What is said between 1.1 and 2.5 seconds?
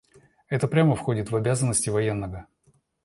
в обязанности военного.